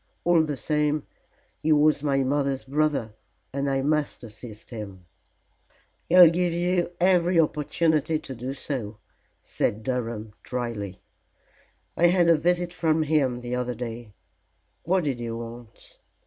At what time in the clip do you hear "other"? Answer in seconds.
13.55-13.75